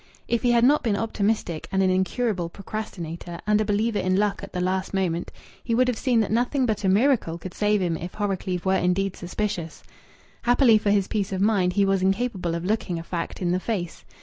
If 0.27 0.41
he 0.41 0.49
had 0.49 0.63
not 0.63 0.81
been 0.81 0.95
optimistic 0.95 1.67
and 1.71 1.83
an 1.83 1.91
incurable 1.91 2.49
procrastinator 2.49 3.37
and 3.45 3.61
a 3.61 3.65
believer 3.65 3.99
in 3.99 4.15
luck 4.15 4.41
at 4.41 4.51
the 4.51 4.59
last 4.59 4.95
moment, 4.95 5.31
he 5.63 5.75
would 5.75 5.87
have 5.87 5.95
seen 5.99 6.21
that 6.21 6.31
nothing 6.31 6.65
but 6.65 6.83
a 6.83 6.89
miracle 6.89 7.37
could 7.37 7.53
save 7.53 7.83
him 7.83 7.95
if 7.97 8.15
Horrocleave 8.15 8.65
were 8.65 8.73
indeed 8.77 9.15
suspicious. 9.15 9.83
Happily 10.41 10.79
for 10.79 10.89
his 10.89 11.07
peace 11.07 11.31
of 11.31 11.39
mind, 11.39 11.73
he 11.73 11.85
was 11.85 12.01
incapable 12.01 12.55
of 12.55 12.65
looking 12.65 12.97
a 12.97 13.03
fact 13.03 13.43
in 13.43 13.51
the 13.51 13.59
face. 13.59 14.03